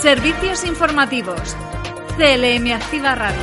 [0.00, 1.56] Servicios informativos.
[2.16, 3.40] CLM Activa Radio.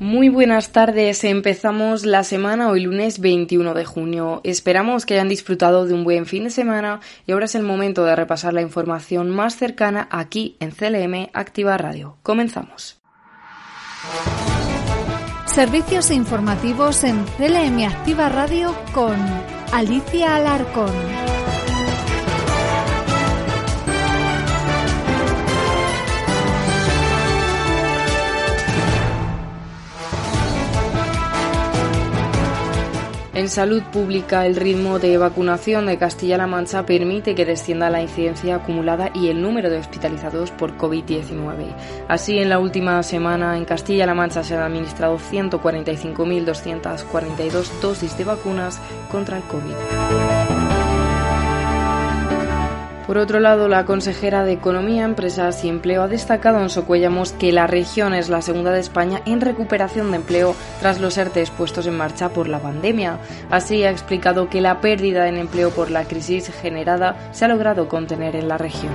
[0.00, 4.40] Muy buenas tardes, empezamos la semana hoy lunes 21 de junio.
[4.42, 8.04] Esperamos que hayan disfrutado de un buen fin de semana y ahora es el momento
[8.04, 12.18] de repasar la información más cercana aquí en CLM Activa Radio.
[12.24, 13.00] Comenzamos.
[15.46, 19.16] Servicios informativos en CLM Activa Radio con
[19.72, 21.25] Alicia Alarcón.
[33.36, 38.56] En salud pública, el ritmo de vacunación de Castilla-La Mancha permite que descienda la incidencia
[38.56, 41.66] acumulada y el número de hospitalizados por COVID-19.
[42.08, 48.80] Así, en la última semana, en Castilla-La Mancha se han administrado 145.242 dosis de vacunas
[49.10, 50.65] contra el COVID.
[53.06, 57.52] Por otro lado, la consejera de Economía, Empresas y Empleo ha destacado en Socuellamos que
[57.52, 61.86] la región es la segunda de España en recuperación de empleo tras los ERTES puestos
[61.86, 63.18] en marcha por la pandemia.
[63.48, 67.88] Así ha explicado que la pérdida en empleo por la crisis generada se ha logrado
[67.88, 68.92] contener en la región.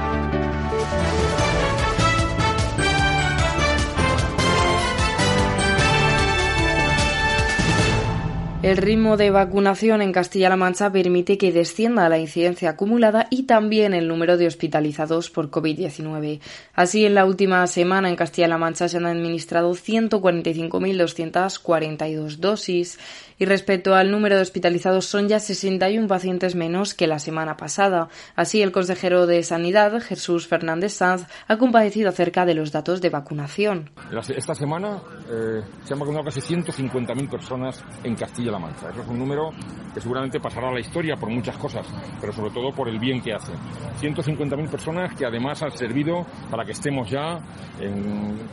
[8.65, 13.93] El ritmo de vacunación en Castilla-La Mancha permite que descienda la incidencia acumulada y también
[13.93, 16.41] el número de hospitalizados por COVID-19.
[16.73, 22.99] Así, en la última semana en Castilla-La Mancha se han administrado 145.242 dosis
[23.39, 28.09] y respecto al número de hospitalizados son ya 61 pacientes menos que la semana pasada.
[28.37, 33.11] Así, el consejero de Sanidad, Jesús Fernández Sanz, ha compadecido acerca de los datos de
[33.11, 33.91] vacunación.
[34.37, 35.01] Esta semana
[35.31, 38.91] eh, se han vacunado casi 150.000 personas en Castilla-La Mancha.
[38.91, 39.51] Eso es un número
[39.93, 41.87] que seguramente pasará a la historia por muchas cosas,
[42.21, 43.53] pero sobre todo por el bien que hace.
[44.01, 47.39] 150.000 personas que además han servido para que estemos ya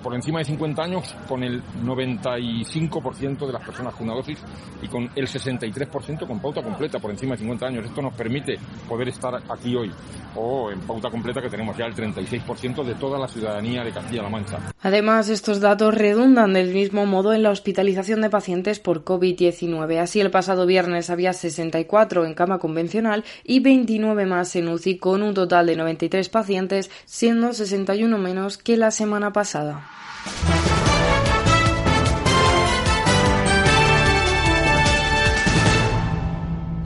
[0.02, 4.40] por encima de 50 años con el 95% de las personas con una dosis
[4.82, 7.86] y con el 63% con pauta completa por encima de 50 años.
[7.86, 9.92] Esto nos permite poder estar aquí hoy
[10.36, 14.30] o en pauta completa que tenemos ya el 36% de toda la ciudadanía de Castilla-La
[14.30, 14.58] Mancha.
[14.82, 20.00] Además, estos datos redundan del mismo modo en la hospitalización de pacientes por COVID-19.
[20.00, 25.22] Así, el pasado viernes había 64 en cama convencional y 29 más en UCI con
[25.22, 29.88] un total de 93 pacientes, siendo 61 menos que la semana pasada.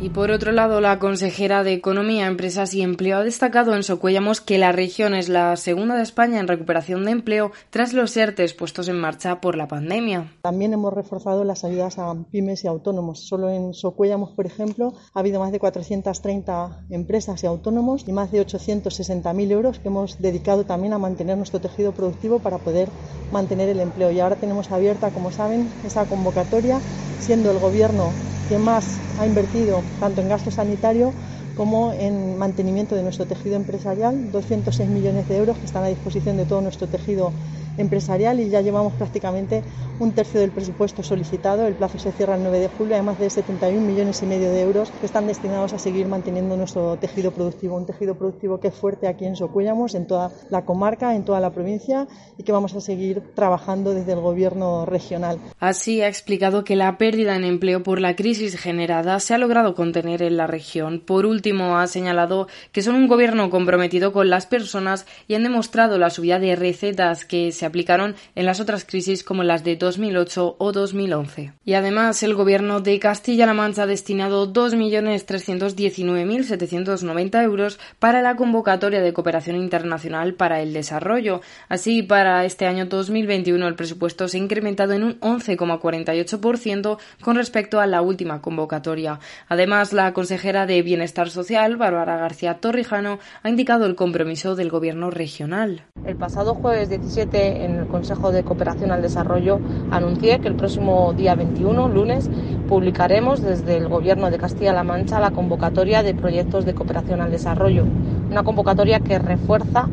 [0.06, 4.40] Y por otro lado, la consejera de Economía, Empresas y Empleo ha destacado en Socuellamos
[4.40, 8.54] que la región es la segunda de España en recuperación de empleo tras los ERTES
[8.54, 10.32] puestos en marcha por la pandemia.
[10.44, 13.22] También hemos reforzado las ayudas a pymes y autónomos.
[13.22, 18.32] Solo en Socuellamos, por ejemplo, ha habido más de 430 empresas y autónomos y más
[18.32, 22.90] de 860.000 euros que hemos dedicado también a mantener nuestro tejido productivo para poder
[23.32, 24.12] mantener el empleo.
[24.12, 26.80] Y ahora tenemos abierta, como saben, esa convocatoria,
[27.22, 28.12] siendo el Gobierno
[28.48, 31.14] que más ha invertido tanto en gasto sanitario
[31.56, 36.38] como en mantenimiento de nuestro tejido empresarial, 206 millones de euros que están a disposición
[36.38, 37.32] de todo nuestro tejido
[37.78, 39.64] empresarial y ya llevamos prácticamente
[40.00, 41.68] un tercio del presupuesto solicitado.
[41.68, 44.62] El plazo se cierra el 9 de julio, además de 71 millones y medio de
[44.62, 48.76] euros que están destinados a seguir manteniendo nuestro tejido productivo, un tejido productivo que es
[48.76, 52.08] fuerte aquí en Socuellamos, en toda la comarca, en toda la provincia
[52.38, 55.40] y que vamos a seguir trabajando desde el gobierno regional.
[55.60, 59.76] Así ha explicado que la pérdida en empleo por la crisis generada se ha logrado
[59.76, 61.02] contener en la región.
[61.06, 61.45] Por último,
[61.78, 66.40] ha señalado que son un gobierno comprometido con las personas y han demostrado la subida
[66.40, 71.54] de recetas que se aplicaron en las otras crisis como las de 2008 o 2011.
[71.64, 79.14] Y además, el gobierno de Castilla-La Mancha ha destinado 2.319.790 euros para la convocatoria de
[79.14, 81.42] cooperación internacional para el desarrollo.
[81.70, 87.80] Así, para este año 2021 el presupuesto se ha incrementado en un 11,48% con respecto
[87.80, 89.20] a la última convocatoria.
[89.48, 95.12] Además, la consejera de Bienestar Social, Bárbara García Torrijano, ha indicado el compromiso del Gobierno
[95.12, 95.84] regional.
[96.06, 99.60] El pasado jueves 17, en el Consejo de Cooperación al Desarrollo,
[99.92, 102.30] anuncié que el próximo día 21, lunes,
[102.70, 107.84] publicaremos desde el Gobierno de Castilla-La Mancha la convocatoria de proyectos de cooperación al desarrollo.
[108.32, 109.90] Una convocatoria que refuerza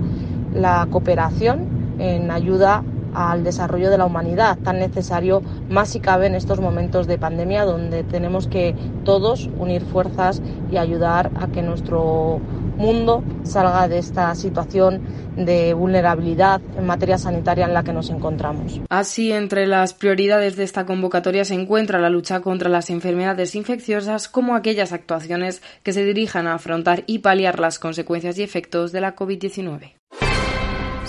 [0.54, 6.34] la cooperación en ayuda al desarrollo de la humanidad, tan necesario más si cabe en
[6.34, 8.74] estos momentos de pandemia donde tenemos que
[9.04, 12.40] todos unir fuerzas y ayudar a que nuestro
[12.76, 15.02] mundo salga de esta situación
[15.36, 18.80] de vulnerabilidad en materia sanitaria en la que nos encontramos.
[18.88, 24.28] Así, entre las prioridades de esta convocatoria se encuentra la lucha contra las enfermedades infecciosas
[24.28, 29.00] como aquellas actuaciones que se dirijan a afrontar y paliar las consecuencias y efectos de
[29.00, 29.94] la COVID-19.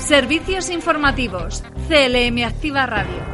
[0.03, 1.63] Servicios informativos.
[1.87, 3.32] CLM Activa Radio.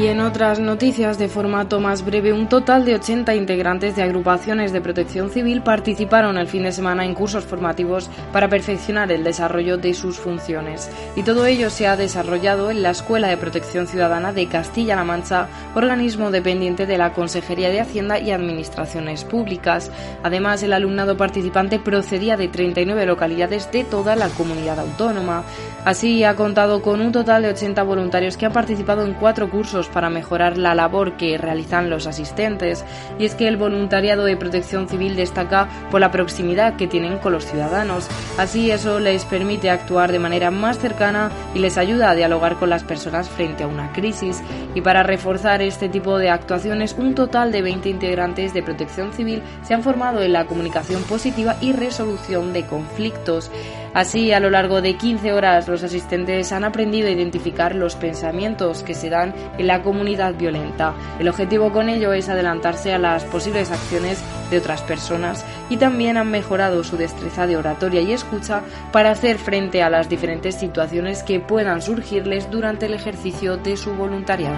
[0.00, 4.72] Y en otras noticias de formato más breve, un total de 80 integrantes de agrupaciones
[4.72, 9.76] de protección civil participaron el fin de semana en cursos formativos para perfeccionar el desarrollo
[9.76, 10.88] de sus funciones.
[11.16, 15.48] Y todo ello se ha desarrollado en la Escuela de Protección Ciudadana de Castilla-La Mancha,
[15.74, 19.90] organismo dependiente de la Consejería de Hacienda y Administraciones Públicas.
[20.22, 25.42] Además, el alumnado participante procedía de 39 localidades de toda la comunidad autónoma.
[25.84, 29.89] Así, ha contado con un total de 80 voluntarios que han participado en cuatro cursos
[29.92, 32.84] para mejorar la labor que realizan los asistentes.
[33.18, 37.32] Y es que el voluntariado de protección civil destaca por la proximidad que tienen con
[37.32, 38.08] los ciudadanos.
[38.38, 42.70] Así eso les permite actuar de manera más cercana y les ayuda a dialogar con
[42.70, 44.42] las personas frente a una crisis.
[44.74, 49.42] Y para reforzar este tipo de actuaciones, un total de 20 integrantes de protección civil
[49.62, 53.50] se han formado en la comunicación positiva y resolución de conflictos.
[53.92, 58.82] Así, a lo largo de 15 horas, los asistentes han aprendido a identificar los pensamientos
[58.82, 60.94] que se dan en la comunidad violenta.
[61.18, 66.16] El objetivo con ello es adelantarse a las posibles acciones de otras personas y también
[66.16, 71.22] han mejorado su destreza de oratoria y escucha para hacer frente a las diferentes situaciones
[71.22, 74.56] que puedan surgirles durante el ejercicio de su voluntariado.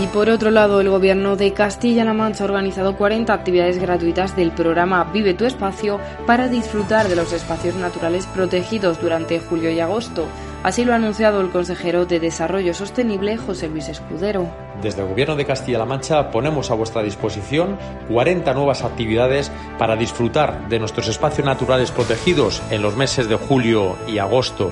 [0.00, 4.52] Y por otro lado, el Gobierno de Castilla-La Mancha ha organizado 40 actividades gratuitas del
[4.52, 10.26] programa Vive tu Espacio para disfrutar de los espacios naturales protegidos durante julio y agosto.
[10.62, 14.48] Así lo ha anunciado el consejero de Desarrollo Sostenible, José Luis Escudero.
[14.80, 17.76] Desde el Gobierno de Castilla-La Mancha ponemos a vuestra disposición
[18.08, 23.96] 40 nuevas actividades para disfrutar de nuestros espacios naturales protegidos en los meses de julio
[24.06, 24.70] y agosto.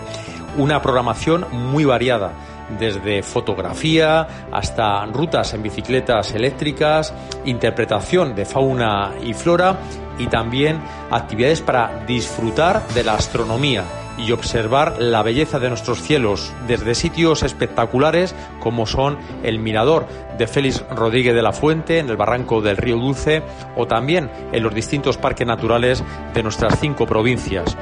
[0.56, 2.32] Una programación muy variada
[2.78, 7.14] desde fotografía hasta rutas en bicicletas eléctricas,
[7.44, 9.78] interpretación de fauna y flora
[10.18, 10.80] y también
[11.10, 13.84] actividades para disfrutar de la astronomía
[14.18, 20.06] y observar la belleza de nuestros cielos desde sitios espectaculares como son el Mirador
[20.38, 23.42] de Félix Rodríguez de la Fuente en el barranco del Río Dulce
[23.76, 26.02] o también en los distintos parques naturales
[26.34, 27.76] de nuestras cinco provincias.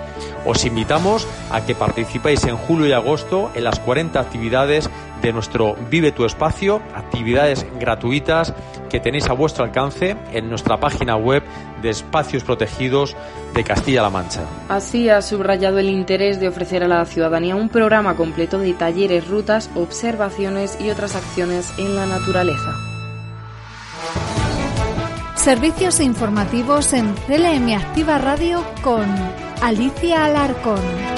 [0.46, 4.90] Os invitamos a que participéis en julio y agosto en las 40 actividades
[5.24, 8.52] de nuestro Vive tu Espacio, actividades gratuitas
[8.90, 11.42] que tenéis a vuestro alcance en nuestra página web
[11.80, 13.16] de Espacios Protegidos
[13.54, 14.42] de Castilla-La Mancha.
[14.68, 19.26] Así ha subrayado el interés de ofrecer a la ciudadanía un programa completo de talleres,
[19.26, 22.74] rutas, observaciones y otras acciones en la naturaleza.
[25.36, 29.06] Servicios informativos en CLM Activa Radio con
[29.62, 31.13] Alicia Alarcón.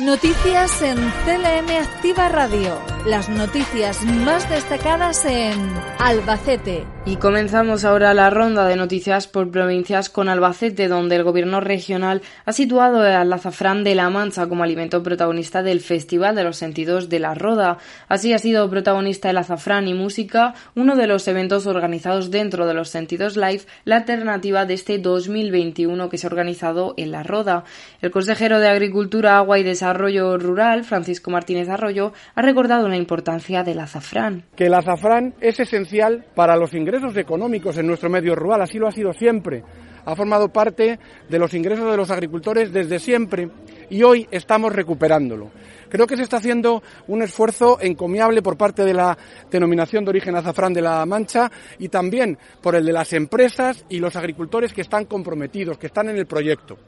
[0.00, 2.80] Noticias en CLM Activa Radio.
[3.04, 6.86] Las noticias más destacadas en Albacete.
[7.06, 12.20] Y comenzamos ahora la ronda de noticias por provincias con Albacete, donde el gobierno regional
[12.44, 17.08] ha situado al azafrán de la Mancha como alimento protagonista del Festival de los Sentidos
[17.08, 17.78] de la Roda.
[18.08, 22.74] Así ha sido protagonista el azafrán y música, uno de los eventos organizados dentro de
[22.74, 27.64] los Sentidos Live, la alternativa de este 2021 que se ha organizado en la Roda.
[28.02, 33.64] El consejero de Agricultura, Agua y Desarrollo Rural, Francisco Martínez Arroyo, ha recordado la importancia
[33.64, 34.44] del azafrán.
[34.54, 38.88] Que el azafrán es esencial para los ingresos económicos en nuestro medio rural, así lo
[38.88, 39.62] ha sido siempre.
[40.04, 43.48] Ha formado parte de los ingresos de los agricultores desde siempre
[43.90, 45.50] y hoy estamos recuperándolo.
[45.88, 49.16] Creo que se está haciendo un esfuerzo encomiable por parte de la
[49.50, 53.98] denominación de origen azafrán de la Mancha y también por el de las empresas y
[53.98, 56.78] los agricultores que están comprometidos, que están en el proyecto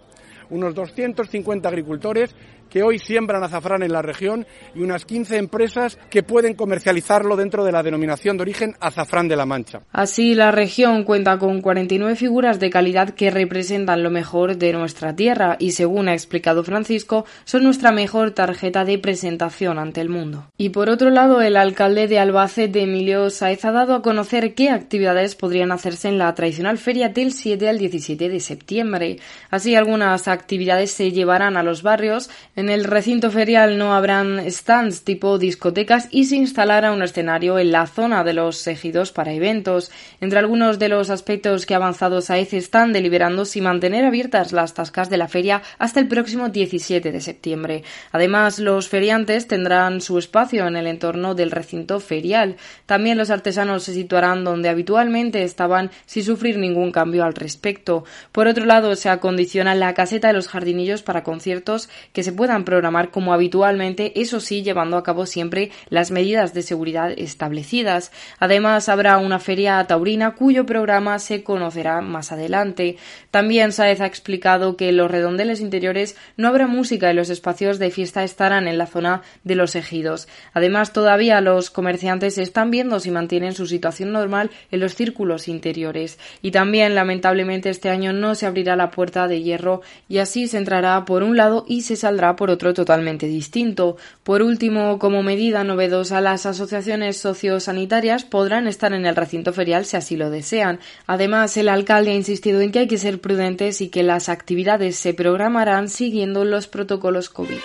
[0.52, 2.34] unos 250 agricultores
[2.72, 7.64] que hoy siembran azafrán en la región y unas 15 empresas que pueden comercializarlo dentro
[7.64, 9.82] de la denominación de origen azafrán de la Mancha.
[9.92, 15.14] Así, la región cuenta con 49 figuras de calidad que representan lo mejor de nuestra
[15.14, 20.46] tierra y, según ha explicado Francisco, son nuestra mejor tarjeta de presentación ante el mundo.
[20.56, 24.70] Y por otro lado, el alcalde de Albacete, Emilio Saez, ha dado a conocer qué
[24.70, 29.18] actividades podrían hacerse en la tradicional feria del 7 al 17 de septiembre.
[29.50, 32.30] Así, algunas actividades se llevarán a los barrios.
[32.56, 37.72] En el recinto ferial no habrán stands tipo discotecas y se instalará un escenario en
[37.72, 39.90] la zona de los ejidos para eventos.
[40.20, 44.74] Entre algunos de los aspectos que ha avanzado Saez están deliberando si mantener abiertas las
[44.74, 47.84] tascas de la feria hasta el próximo 17 de septiembre.
[48.10, 52.56] Además, los feriantes tendrán su espacio en el entorno del recinto ferial.
[52.86, 58.04] También los artesanos se situarán donde habitualmente estaban sin sufrir ningún cambio al respecto.
[58.30, 62.64] Por otro lado, se acondiciona la caseta de los jardinillos para conciertos que se puedan
[62.64, 68.10] programar como habitualmente, eso sí, llevando a cabo siempre las medidas de seguridad establecidas.
[68.40, 72.96] Además, habrá una feria taurina cuyo programa se conocerá más adelante.
[73.30, 77.78] También Saez ha explicado que en los redondeles interiores no habrá música y los espacios
[77.78, 80.26] de fiesta estarán en la zona de los ejidos.
[80.52, 86.18] Además, todavía los comerciantes están viendo si mantienen su situación normal en los círculos interiores.
[86.42, 90.58] Y también, lamentablemente, este año no se abrirá la puerta de hierro y así se
[90.58, 93.96] entrará por un lado y se saldrá por otro totalmente distinto.
[94.22, 99.96] Por último, como medida novedosa, las asociaciones sociosanitarias podrán estar en el recinto ferial si
[99.96, 100.80] así lo desean.
[101.06, 104.96] Además, el alcalde ha insistido en que hay que ser prudentes y que las actividades
[104.96, 107.58] se programarán siguiendo los protocolos COVID.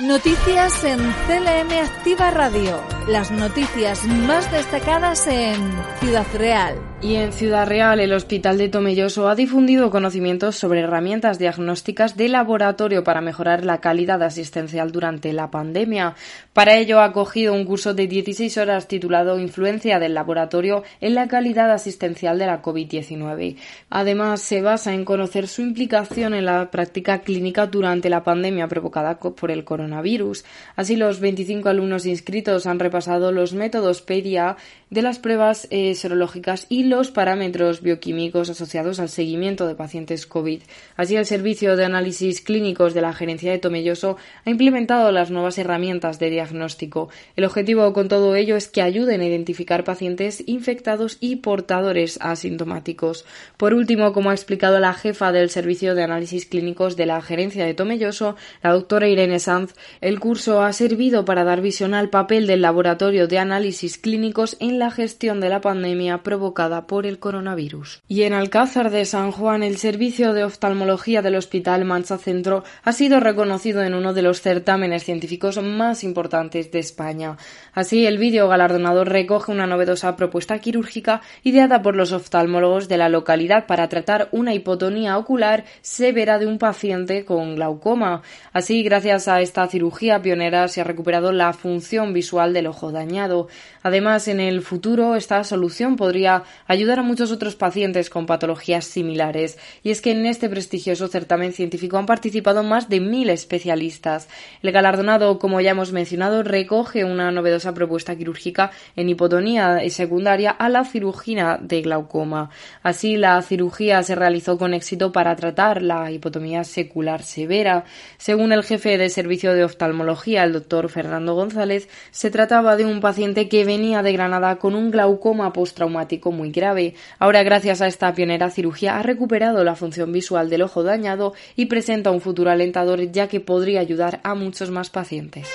[0.00, 2.80] Noticias en CLM Activa Radio.
[3.08, 5.56] Las noticias más destacadas en
[6.00, 6.91] Ciudad Real.
[7.04, 12.28] Y en Ciudad Real, el Hospital de Tomelloso ha difundido conocimientos sobre herramientas diagnósticas de
[12.28, 16.14] laboratorio para mejorar la calidad asistencial durante la pandemia.
[16.52, 21.26] Para ello ha acogido un curso de 16 horas titulado Influencia del laboratorio en la
[21.26, 23.56] calidad asistencial de la COVID-19.
[23.90, 29.18] Además, se basa en conocer su implicación en la práctica clínica durante la pandemia provocada
[29.18, 30.44] por el coronavirus.
[30.76, 34.56] Así, los 25 alumnos inscritos han repasado los métodos PEDIA
[34.88, 40.60] de las pruebas eh, serológicas y los parámetros bioquímicos asociados al seguimiento de pacientes COVID.
[40.94, 45.56] Así, el Servicio de Análisis Clínicos de la Gerencia de Tomelloso ha implementado las nuevas
[45.56, 47.08] herramientas de diagnóstico.
[47.34, 53.24] El objetivo con todo ello es que ayuden a identificar pacientes infectados y portadores asintomáticos.
[53.56, 57.64] Por último, como ha explicado la jefa del Servicio de Análisis Clínicos de la Gerencia
[57.64, 59.72] de Tomelloso, la doctora Irene Sanz,
[60.02, 64.78] el curso ha servido para dar visión al papel del laboratorio de análisis clínicos en
[64.78, 68.02] la gestión de la pandemia provocada por el coronavirus.
[68.08, 72.92] Y en Alcázar de San Juan, el servicio de oftalmología del Hospital Mancha Centro ha
[72.92, 77.36] sido reconocido en uno de los certámenes científicos más importantes de España.
[77.72, 83.08] Así, el vídeo galardonador recoge una novedosa propuesta quirúrgica ideada por los oftalmólogos de la
[83.08, 88.22] localidad para tratar una hipotonía ocular severa de un paciente con glaucoma.
[88.52, 93.48] Así, gracias a esta cirugía pionera se ha recuperado la función visual del ojo dañado.
[93.82, 99.58] Además, en el futuro esta solución podría ayudar a muchos otros pacientes con patologías similares.
[99.82, 104.28] Y es que en este prestigioso certamen científico han participado más de mil especialistas.
[104.62, 110.68] El galardonado, como ya hemos mencionado, recoge una novedosa propuesta quirúrgica en hipotonía secundaria a
[110.68, 112.50] la cirugía de glaucoma.
[112.82, 117.84] Así, la cirugía se realizó con éxito para tratar la hipotomía secular severa.
[118.18, 123.00] Según el jefe de servicio de oftalmología, el doctor Fernando González, se trataba de un
[123.00, 126.94] paciente que venía de Granada con un glaucoma postraumático muy grave.
[127.18, 131.66] Ahora, gracias a esta pionera cirugía, ha recuperado la función visual del ojo dañado y
[131.66, 135.48] presenta un futuro alentador ya que podría ayudar a muchos más pacientes.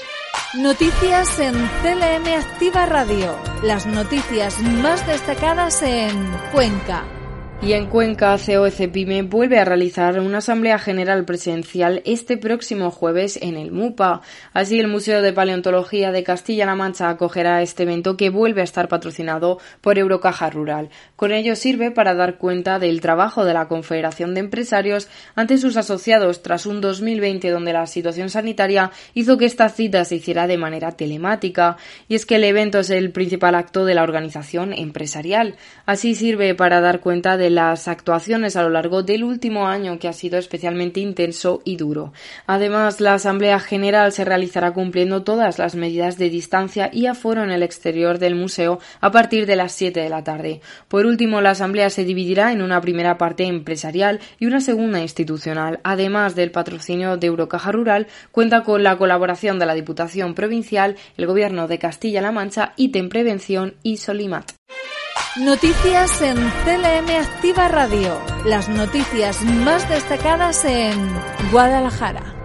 [0.55, 3.35] Noticias en CLM Activa Radio.
[3.63, 7.16] Las noticias más destacadas en Cuenca.
[7.59, 13.57] Y en Cuenca, COECPIME vuelve a realizar una asamblea general presencial este próximo jueves en
[13.57, 14.21] el MUPA.
[14.53, 18.87] Así, el Museo de Paleontología de Castilla-La Mancha acogerá este evento que vuelve a estar
[18.87, 20.89] patrocinado por Eurocaja Rural.
[21.15, 25.77] Con ello sirve para dar cuenta del trabajo de la Confederación de Empresarios ante sus
[25.77, 30.59] asociados tras un 2020 donde la situación sanitaria hizo que esta cita se hiciera de
[30.59, 31.77] manera telemática.
[32.07, 35.55] Y es que el evento es el principal acto de la organización empresarial.
[35.87, 40.13] Así sirve para dar cuenta las actuaciones a lo largo del último año que ha
[40.13, 42.13] sido especialmente intenso y duro.
[42.45, 47.51] Además, la Asamblea General se realizará cumpliendo todas las medidas de distancia y aforo en
[47.51, 50.61] el exterior del museo a partir de las 7 de la tarde.
[50.87, 55.79] Por último, la Asamblea se dividirá en una primera parte empresarial y una segunda institucional.
[55.83, 61.25] Además del patrocinio de Eurocaja Rural, cuenta con la colaboración de la Diputación Provincial, el
[61.25, 64.51] Gobierno de Castilla-La Mancha, ITEM Prevención y Solimat.
[65.37, 68.19] Noticias en CLM Activa Radio.
[68.45, 71.09] Las noticias más destacadas en
[71.51, 72.36] Guadalajara.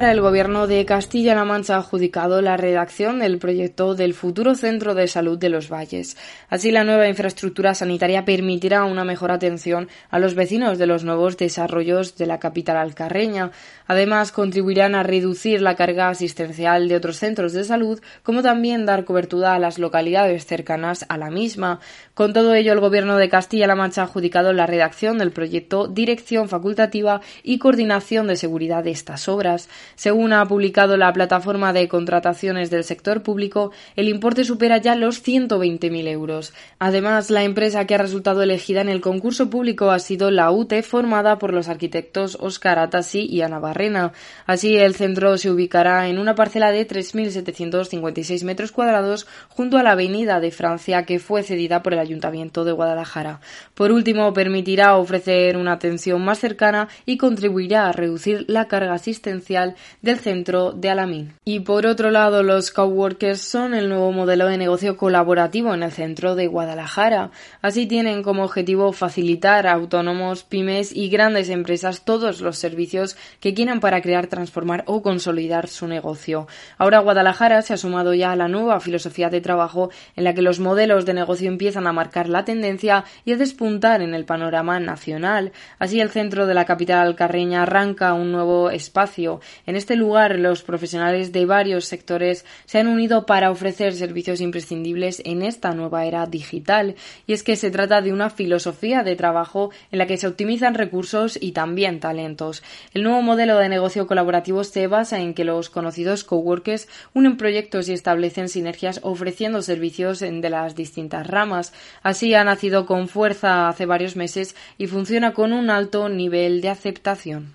[0.00, 5.06] El Gobierno de Castilla-La Mancha ha adjudicado la redacción del proyecto del futuro Centro de
[5.06, 6.16] Salud de los Valles.
[6.48, 11.36] Así, la nueva infraestructura sanitaria permitirá una mejor atención a los vecinos de los nuevos
[11.36, 13.50] desarrollos de la capital alcarreña.
[13.86, 19.04] Además, contribuirán a reducir la carga asistencial de otros centros de salud, como también dar
[19.04, 21.78] cobertura a las localidades cercanas a la misma.
[22.14, 26.48] Con todo ello, el Gobierno de Castilla-La Mancha ha adjudicado la redacción del proyecto Dirección
[26.48, 29.68] Facultativa y Coordinación de Seguridad de estas obras.
[29.94, 35.26] Según ha publicado la plataforma de contrataciones del sector público, el importe supera ya los
[35.26, 36.52] 120.000 euros.
[36.78, 40.82] Además, la empresa que ha resultado elegida en el concurso público ha sido la UTE,
[40.82, 44.12] formada por los arquitectos Oscar Atasi y Ana Barrena.
[44.46, 49.92] Así, el centro se ubicará en una parcela de 3.756 metros cuadrados junto a la
[49.92, 53.40] Avenida de Francia, que fue cedida por el Ayuntamiento de Guadalajara.
[53.74, 59.76] Por último, permitirá ofrecer una atención más cercana y contribuirá a reducir la carga asistencial
[60.02, 61.34] del centro de Alamín.
[61.44, 65.92] Y por otro lado, los coworkers son el nuevo modelo de negocio colaborativo en el
[65.92, 67.30] centro de Guadalajara.
[67.62, 73.54] Así tienen como objetivo facilitar a autónomos, pymes y grandes empresas todos los servicios que
[73.54, 76.46] quieran para crear, transformar o consolidar su negocio.
[76.78, 80.42] Ahora Guadalajara se ha sumado ya a la nueva filosofía de trabajo en la que
[80.42, 84.80] los modelos de negocio empiezan a marcar la tendencia y a despuntar en el panorama
[84.80, 85.52] nacional.
[85.78, 90.62] Así el centro de la capital alcarreña arranca un nuevo espacio en este lugar, los
[90.62, 96.26] profesionales de varios sectores se han unido para ofrecer servicios imprescindibles en esta nueva era
[96.26, 96.96] digital,
[97.28, 100.74] y es que se trata de una filosofía de trabajo en la que se optimizan
[100.74, 102.64] recursos y también talentos.
[102.94, 107.88] El nuevo modelo de negocio colaborativo se basa en que los conocidos coworkers unen proyectos
[107.88, 111.72] y establecen sinergias ofreciendo servicios de las distintas ramas.
[112.02, 116.70] Así ha nacido con fuerza hace varios meses y funciona con un alto nivel de
[116.70, 117.54] aceptación.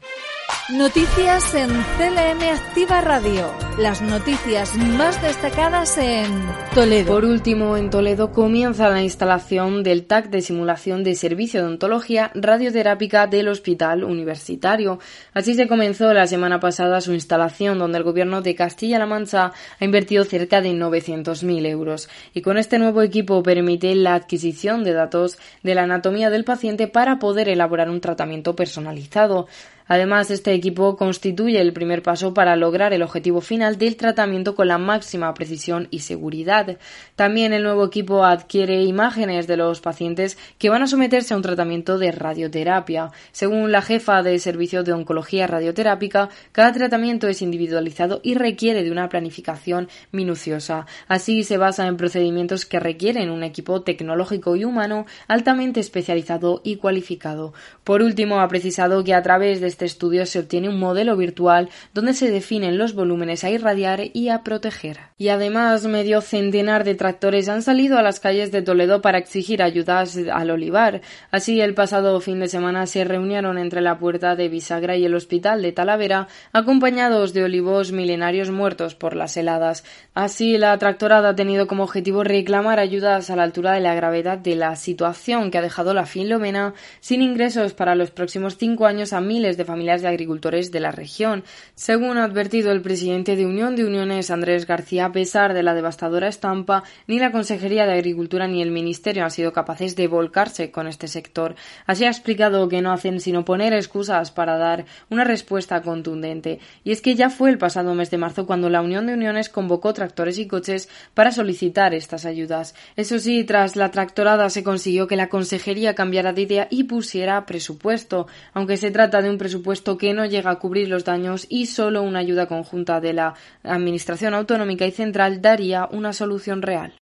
[0.74, 3.52] Noticias en CLM Activa Radio.
[3.78, 6.26] Las noticias más destacadas en
[6.74, 7.14] Toledo.
[7.14, 12.32] Por último, en Toledo comienza la instalación del TAC de simulación de servicio de ontología
[12.34, 15.00] radioterápica del Hospital Universitario.
[15.34, 19.86] Así se comenzó la semana pasada su instalación, donde el Gobierno de Castilla-La Mancha ha
[19.86, 22.10] invertido cerca de 900.000 euros.
[22.34, 26.88] Y con este nuevo equipo permite la adquisición de datos de la anatomía del paciente
[26.88, 29.48] para poder elaborar un tratamiento personalizado.
[29.88, 34.68] Además, este equipo constituye el primer paso para lograr el objetivo final del tratamiento con
[34.68, 36.78] la máxima precisión y seguridad.
[37.16, 41.44] También el nuevo equipo adquiere imágenes de los pacientes que van a someterse a un
[41.44, 43.12] tratamiento de radioterapia.
[43.32, 48.92] Según la jefa de servicio de oncología radioterápica, cada tratamiento es individualizado y requiere de
[48.92, 50.88] una planificación minuciosa.
[51.08, 56.78] Así se basa en procedimientos que requieren un equipo tecnológico y humano altamente especializado y
[56.78, 57.54] cualificado.
[57.84, 61.68] Por último, ha precisado que a través de este estudio se obtiene un modelo virtual
[61.94, 65.00] donde se definen los volúmenes a irradiar y a proteger.
[65.18, 69.62] Y además, medio centenar de tractores han salido a las calles de Toledo para exigir
[69.62, 71.02] ayudas al olivar.
[71.30, 75.14] Así, el pasado fin de semana se reunieron entre la puerta de Bisagra y el
[75.14, 79.84] hospital de Talavera, acompañados de olivos milenarios muertos por las heladas.
[80.14, 84.38] Así, la tractorada ha tenido como objetivo reclamar ayudas a la altura de la gravedad
[84.38, 89.12] de la situación que ha dejado la Filomena sin ingresos para los próximos cinco años
[89.12, 91.44] a miles de familias de agricultores de la región.
[91.74, 95.74] Según ha advertido el presidente de Unión de Uniones, Andrés García, a pesar de la
[95.74, 100.72] devastadora estampa, ni la Consejería de Agricultura ni el Ministerio han sido capaces de volcarse
[100.72, 101.56] con este sector.
[101.86, 106.60] Así ha explicado que no hacen sino poner excusas para dar una respuesta contundente.
[106.84, 109.50] Y es que ya fue el pasado mes de marzo cuando la Unión de Uniones
[109.50, 112.76] convocó tractores y coches para solicitar estas ayudas.
[112.96, 117.46] Eso sí, tras la tractorada se consiguió que la Consejería cambiara de idea y pusiera
[117.46, 119.55] presupuesto, aunque se trata de un presupuesto
[119.98, 124.34] que no llega a cubrir los daños y solo una ayuda conjunta de la Administración
[124.34, 126.94] Autonómica y Central daría una solución real.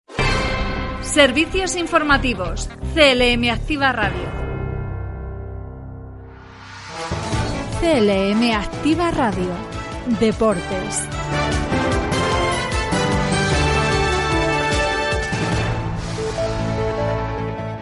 [1.01, 2.69] Servicios informativos.
[2.95, 4.43] CLM Activa Radio.
[7.81, 9.51] CLM Activa Radio.
[10.19, 11.07] Deportes.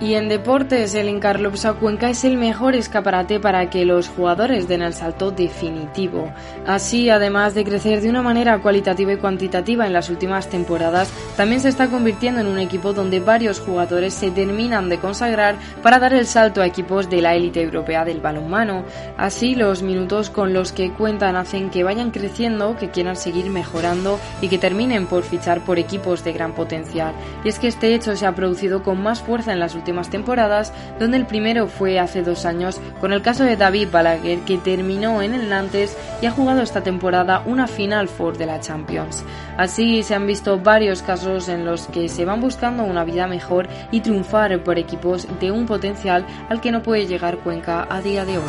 [0.01, 4.81] Y en deportes, el Encarlopsa Cuenca es el mejor escaparate para que los jugadores den
[4.81, 6.33] el salto definitivo.
[6.65, 11.61] Así, además de crecer de una manera cualitativa y cuantitativa en las últimas temporadas, también
[11.61, 16.15] se está convirtiendo en un equipo donde varios jugadores se terminan de consagrar para dar
[16.15, 18.83] el salto a equipos de la élite europea del balonmano.
[19.17, 24.19] Así, los minutos con los que cuentan hacen que vayan creciendo, que quieran seguir mejorando
[24.41, 27.13] y que terminen por fichar por equipos de gran potencial.
[27.43, 30.73] Y es que este hecho se ha producido con más fuerza en las últimas temporadas,
[30.99, 35.21] donde el primero fue hace dos años con el caso de David Balaguer, que terminó
[35.21, 39.23] en el Nantes y ha jugado esta temporada una Final Four de la Champions.
[39.57, 43.67] Así se han visto varios casos en los que se van buscando una vida mejor
[43.91, 48.25] y triunfar por equipos de un potencial al que no puede llegar Cuenca a día
[48.25, 48.43] de hoy.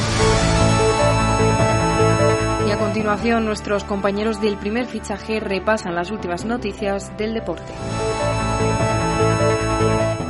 [2.66, 7.72] Y a continuación, nuestros compañeros del primer fichaje repasan las últimas noticias del deporte.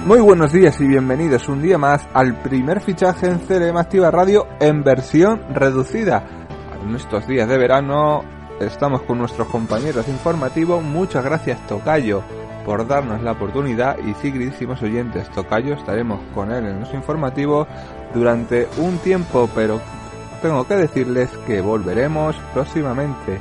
[0.05, 4.49] Muy buenos días y bienvenidos un día más al primer fichaje en CLM Activa Radio
[4.59, 6.25] en versión reducida.
[6.83, 8.25] En estos días de verano
[8.59, 10.83] estamos con nuestros compañeros informativos.
[10.83, 12.21] Muchas gracias Tocayo
[12.67, 17.69] por darnos la oportunidad y sí, queridísimos oyentes, Tocayo estaremos con él en los informativos
[18.12, 19.81] durante un tiempo, pero
[20.43, 23.41] tengo que decirles que volveremos próximamente.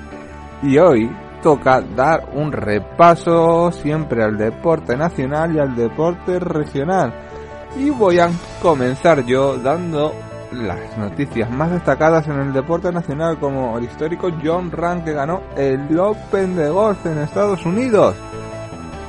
[0.61, 1.09] Y hoy
[1.41, 7.13] toca dar un repaso siempre al deporte nacional y al deporte regional.
[7.77, 8.29] Y voy a
[8.61, 10.13] comenzar yo dando
[10.51, 15.41] las noticias más destacadas en el deporte nacional como el histórico John Ram que ganó
[15.55, 18.15] el Open de Golf en Estados Unidos.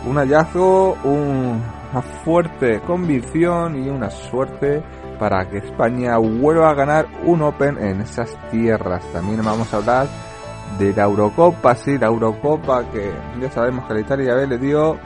[0.06, 4.82] Un hallazgo, una fuerte convicción y una suerte
[5.18, 9.04] para que España vuelva a ganar un Open en esas tierras.
[9.12, 10.31] También vamos a hablar
[10.78, 14.98] de la Eurocopa, sí, la Eurocopa que ya sabemos que la Italia B le dio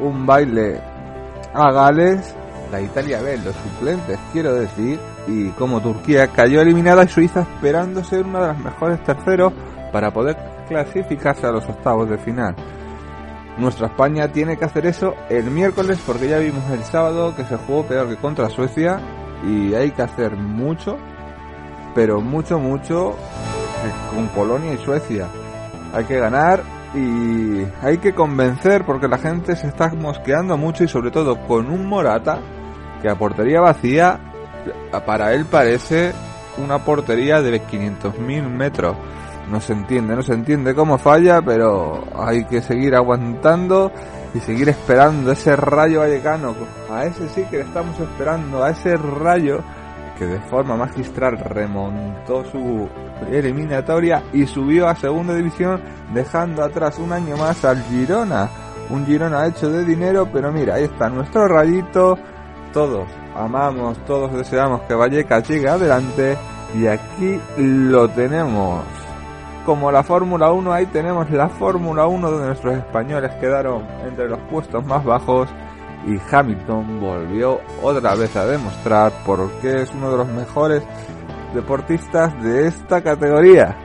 [0.00, 0.80] un baile
[1.52, 2.34] a Gales,
[2.70, 8.02] la Italia B, los suplentes quiero decir, y como Turquía cayó eliminada y Suiza esperando
[8.02, 9.52] ser una de las mejores terceros
[9.92, 10.36] para poder
[10.68, 12.54] clasificarse a los octavos de final.
[13.56, 17.56] Nuestra España tiene que hacer eso el miércoles porque ya vimos el sábado que se
[17.56, 19.00] jugó peor que contra Suecia
[19.46, 20.96] y hay que hacer mucho,
[21.94, 23.16] pero mucho, mucho
[24.14, 25.28] con Polonia y Suecia.
[25.92, 26.62] Hay que ganar
[26.94, 31.70] y hay que convencer porque la gente se está mosqueando mucho y sobre todo con
[31.70, 32.38] un Morata
[33.02, 34.20] que a portería vacía
[35.04, 36.12] para él parece
[36.58, 38.96] una portería de 500.000 metros.
[39.50, 43.92] No se entiende, no se entiende cómo falla, pero hay que seguir aguantando
[44.32, 46.54] y seguir esperando ese rayo vallecano.
[46.90, 49.60] A ese sí que le estamos esperando, a ese rayo
[50.18, 52.88] que de forma magistral remontó su
[53.30, 55.80] eliminatoria y subió a segunda división
[56.12, 58.48] dejando atrás un año más al Girona.
[58.90, 62.18] Un Girona hecho de dinero, pero mira, ahí está nuestro rayito.
[62.72, 66.36] Todos amamos, todos deseamos que Vallecas llegue adelante
[66.74, 68.82] y aquí lo tenemos.
[69.64, 74.38] Como la Fórmula 1, ahí tenemos la Fórmula 1 donde nuestros españoles quedaron entre los
[74.50, 75.48] puestos más bajos
[76.06, 80.82] y Hamilton volvió otra vez a demostrar por qué es uno de los mejores
[81.54, 83.76] deportistas de esta categoría.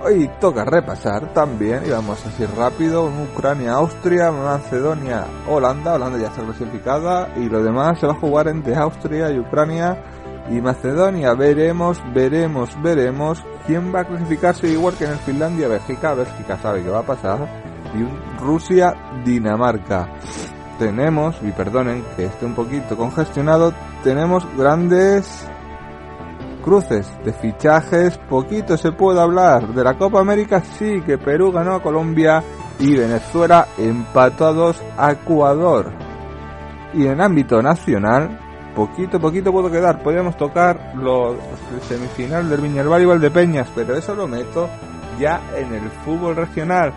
[0.00, 6.42] Hoy toca repasar también, y vamos así rápido, Ucrania, Austria, Macedonia, Holanda, Holanda ya está
[6.42, 10.00] clasificada, y lo demás se va a jugar entre Austria y Ucrania
[10.50, 11.34] y Macedonia.
[11.34, 16.84] Veremos, veremos, veremos quién va a clasificarse igual que en el Finlandia, Bélgica, Bélgica sabe
[16.84, 17.40] que va a pasar,
[17.92, 20.08] y Rusia, Dinamarca
[20.78, 25.46] tenemos, y perdonen que esté un poquito congestionado, tenemos grandes
[26.62, 29.68] cruces de fichajes, poquito se puede hablar.
[29.74, 32.42] De la Copa América sí que Perú ganó a Colombia
[32.78, 35.92] y Venezuela empató a dos a Ecuador.
[36.94, 38.38] Y en ámbito nacional,
[38.74, 40.02] poquito, poquito puedo quedar.
[40.02, 41.36] Podríamos tocar los
[41.88, 44.68] semifinal del Viñalbal y Valdepeñas, pero eso lo meto
[45.18, 46.92] ya en el fútbol regional.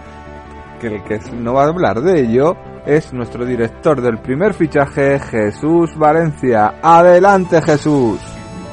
[0.82, 2.56] Que el que no va a hablar de ello
[2.88, 6.74] es nuestro director del primer fichaje, Jesús Valencia.
[6.82, 8.20] Adelante, Jesús.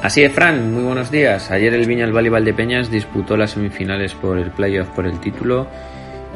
[0.01, 1.51] Así es, Fran, muy buenos días.
[1.51, 5.67] Ayer el Viñalbal y Valdepeñas disputó las semifinales por el playoff por el título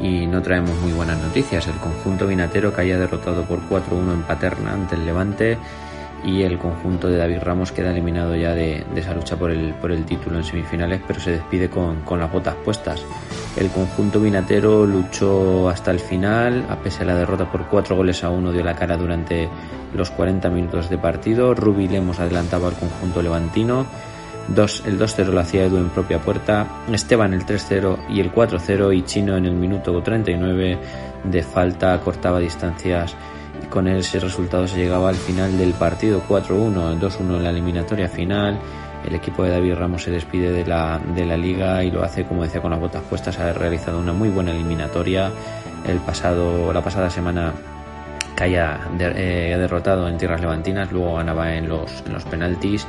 [0.00, 1.66] y no traemos muy buenas noticias.
[1.66, 5.58] El conjunto vinatero caía derrotado por 4-1 en Paterna ante el Levante
[6.24, 9.92] y el conjunto de David Ramos queda eliminado ya de, esa lucha por el, por
[9.92, 13.04] el título en semifinales, pero se despide con, con, las botas puestas.
[13.56, 18.24] El conjunto vinatero luchó hasta el final, a pesar de la derrota por 4 goles
[18.24, 19.48] a 1 dio la cara durante
[19.94, 21.54] los 40 minutos de partido.
[21.54, 23.86] Rubi Lemos adelantaba al conjunto levantino
[24.48, 29.02] el 2-0 lo hacía Edu en propia puerta, Esteban el 3-0 y el 4-0 y
[29.02, 30.78] Chino en el minuto 39
[31.24, 33.16] de falta cortaba distancias
[33.68, 38.58] con ese resultado se llegaba al final del partido 4-1, 2-1 en la eliminatoria final.
[39.06, 42.24] El equipo de David Ramos se despide de la, de la liga y lo hace,
[42.24, 43.38] como decía, con las botas puestas.
[43.38, 45.30] Ha realizado una muy buena eliminatoria.
[45.86, 47.52] El pasado, la pasada semana
[48.34, 52.86] caía eh, derrotado en tierras levantinas, luego ganaba en los, en los penaltis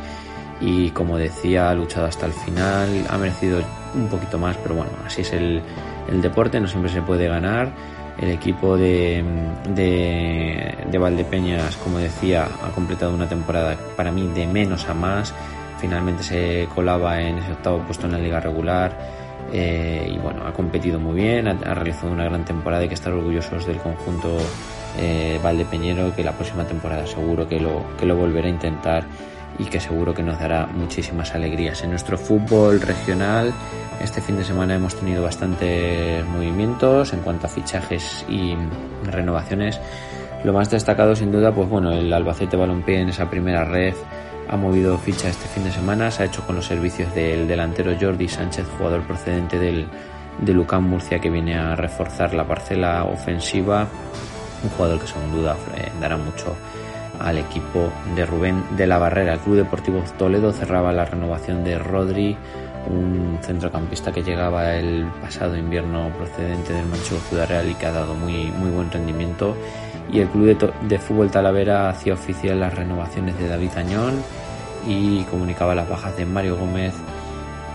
[0.61, 3.59] y como decía ha luchado hasta el final, ha merecido
[3.93, 5.61] un poquito más, pero bueno, así es el,
[6.09, 7.71] el deporte, no siempre se puede ganar.
[8.19, 9.23] El equipo de,
[9.73, 15.33] de, de, Valdepeñas, como decía, ha completado una temporada para mí de menos a más.
[15.79, 18.97] Finalmente se colaba en ese octavo puesto en la liga regular.
[19.51, 23.13] Eh, y bueno, ha competido muy bien, ha, realizado una gran temporada hay que estar
[23.13, 24.37] orgullosos del conjunto
[24.97, 29.03] eh, Valdepeñero, que la próxima temporada seguro que lo, que lo volverá a intentar
[29.59, 31.83] y que seguro que nos dará muchísimas alegrías.
[31.83, 33.53] En nuestro fútbol regional
[34.01, 38.55] este fin de semana hemos tenido bastantes movimientos en cuanto a fichajes y
[39.03, 39.79] renovaciones.
[40.43, 43.95] Lo más destacado sin duda, pues bueno, el Albacete Balompié en esa primera red
[44.47, 47.95] ha movido ficha este fin de semana, se ha hecho con los servicios del delantero
[47.99, 49.87] Jordi Sánchez, jugador procedente del,
[50.39, 53.87] de Lucán Murcia que viene a reforzar la parcela ofensiva,
[54.63, 55.55] un jugador que sin duda
[55.99, 56.55] dará mucho
[57.19, 59.33] al equipo de Rubén de la Barrera.
[59.33, 62.37] El Club Deportivo Toledo cerraba la renovación de Rodri,
[62.87, 67.91] un centrocampista que llegaba el pasado invierno procedente del Manchego Ciudad Real y que ha
[67.91, 69.55] dado muy, muy buen rendimiento.
[70.11, 74.13] Y el Club de, de Fútbol Talavera hacía oficial las renovaciones de David Añón
[74.87, 76.93] y comunicaba las bajas de Mario Gómez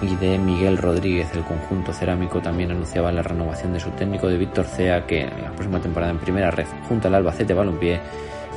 [0.03, 1.29] y de Miguel Rodríguez.
[1.35, 5.42] El conjunto cerámico también anunciaba la renovación de su técnico de Víctor Cea, que en
[5.42, 8.00] la próxima temporada en primera red, junto al Albacete Balompié,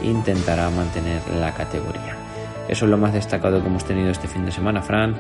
[0.02, 2.16] intentará mantener la categoría.
[2.68, 5.16] Eso es lo más destacado que hemos tenido este fin de semana, Fran.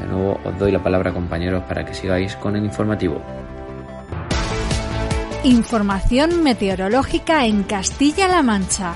[0.00, 3.20] De nuevo os doy la palabra, compañeros, para que sigáis con el informativo.
[5.44, 8.94] Información meteorológica en Castilla-La Mancha.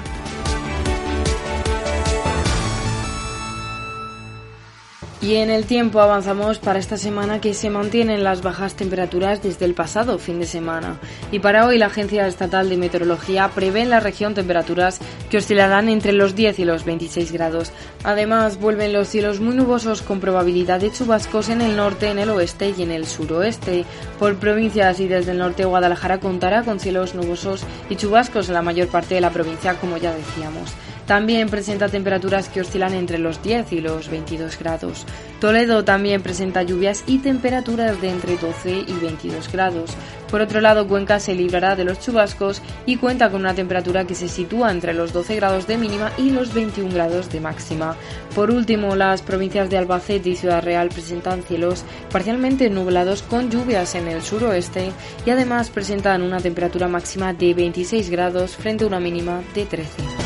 [5.22, 9.66] Y en el tiempo avanzamos para esta semana que se mantienen las bajas temperaturas desde
[9.66, 10.98] el pasado fin de semana.
[11.30, 15.90] Y para hoy la Agencia Estatal de Meteorología prevé en la región temperaturas que oscilarán
[15.90, 17.70] entre los 10 y los 26 grados.
[18.02, 22.30] Además, vuelven los cielos muy nubosos con probabilidad de chubascos en el norte, en el
[22.30, 23.84] oeste y en el suroeste.
[24.18, 28.62] Por provincias y desde el norte Guadalajara contará con cielos nubosos y chubascos en la
[28.62, 30.72] mayor parte de la provincia, como ya decíamos.
[31.10, 35.04] También presenta temperaturas que oscilan entre los 10 y los 22 grados.
[35.40, 39.90] Toledo también presenta lluvias y temperaturas de entre 12 y 22 grados.
[40.30, 44.14] Por otro lado, Cuenca se librará de los chubascos y cuenta con una temperatura que
[44.14, 47.96] se sitúa entre los 12 grados de mínima y los 21 grados de máxima.
[48.36, 53.96] Por último, las provincias de Albacete y Ciudad Real presentan cielos parcialmente nublados con lluvias
[53.96, 54.92] en el suroeste
[55.26, 60.19] y además presentan una temperatura máxima de 26 grados frente a una mínima de 13.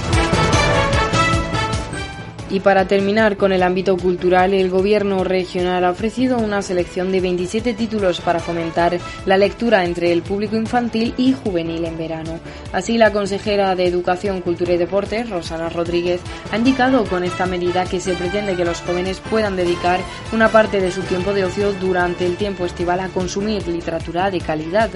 [2.50, 7.20] Y para terminar con el ámbito cultural, el Gobierno regional ha ofrecido una selección de
[7.20, 12.38] 27 títulos para fomentar la lectura entre el público infantil y juvenil en verano.
[12.72, 16.20] Así, la consejera de Educación, Cultura y Deportes, Rosana Rodríguez,
[16.52, 20.00] ha indicado con esta medida que se pretende que los jóvenes puedan dedicar
[20.32, 24.40] una parte de su tiempo de ocio durante el tiempo estival a consumir literatura de
[24.40, 24.90] calidad.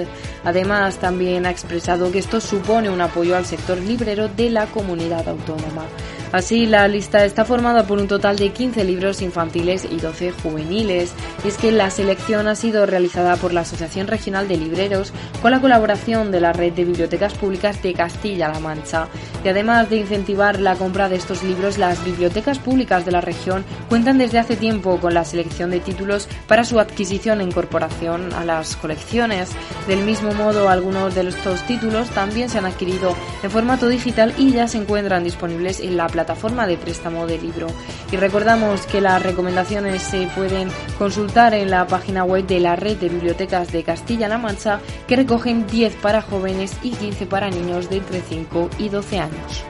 [0.44, 5.26] Además, también ha expresado que esto supone un apoyo al sector librero de la comunidad
[5.26, 5.86] autónoma.
[6.30, 11.14] Así, la lista está formada por un total de 15 libros infantiles y 12 juveniles.
[11.42, 15.52] Y es que la selección ha sido realizada por la Asociación Regional de Libreros con
[15.52, 19.08] la colaboración de la Red de Bibliotecas Públicas de Castilla-La Mancha.
[19.42, 23.64] Y además de incentivar la compra de estos libros, las bibliotecas públicas de la región
[23.88, 28.44] cuentan desde hace tiempo con la selección de títulos para su adquisición e incorporación a
[28.44, 29.52] las colecciones.
[29.86, 34.52] Del mismo modo, algunos de estos títulos también se han adquirido en formato digital y
[34.52, 37.68] ya se encuentran disponibles en la plataforma plataforma de préstamo de libro.
[38.10, 42.96] Y recordamos que las recomendaciones se pueden consultar en la página web de la red
[42.96, 47.98] de bibliotecas de Castilla-La Mancha, que recogen 10 para jóvenes y 15 para niños de
[47.98, 49.64] entre 5 y 12 años.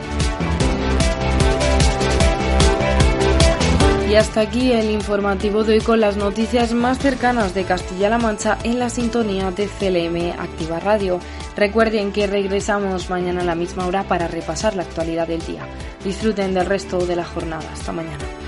[4.08, 8.56] Y hasta aquí el informativo de hoy con las noticias más cercanas de Castilla-La Mancha
[8.64, 11.20] en la sintonía de CLM Activa Radio.
[11.58, 15.66] Recuerden que regresamos mañana a la misma hora para repasar la actualidad del día.
[16.04, 17.68] Disfruten del resto de la jornada.
[17.72, 18.47] Hasta mañana.